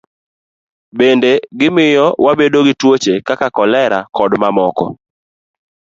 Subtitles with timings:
[0.97, 4.85] Bende, gimiyo wabedo gi tuoche kaka kolera, kod mamoko.